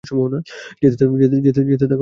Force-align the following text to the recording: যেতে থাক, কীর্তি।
যেতে 0.83 0.95
থাক, 0.99 1.65
কীর্তি। 1.67 1.85